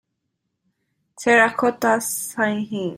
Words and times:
Terracotta 1.15 1.99
Sighing. 2.01 2.89